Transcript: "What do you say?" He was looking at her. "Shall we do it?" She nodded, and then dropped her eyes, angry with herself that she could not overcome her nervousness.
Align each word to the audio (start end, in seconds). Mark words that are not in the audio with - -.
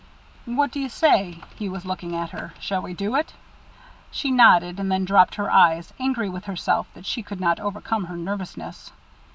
"What 0.47 0.71
do 0.71 0.79
you 0.79 0.89
say?" 0.89 1.37
He 1.59 1.69
was 1.69 1.85
looking 1.85 2.15
at 2.15 2.31
her. 2.31 2.55
"Shall 2.59 2.81
we 2.81 2.95
do 2.95 3.13
it?" 3.15 3.33
She 4.09 4.31
nodded, 4.31 4.79
and 4.79 4.91
then 4.91 5.05
dropped 5.05 5.35
her 5.35 5.51
eyes, 5.51 5.93
angry 5.99 6.27
with 6.27 6.45
herself 6.45 6.87
that 6.95 7.05
she 7.05 7.21
could 7.21 7.39
not 7.39 7.59
overcome 7.59 8.05
her 8.05 8.17
nervousness. 8.17 8.91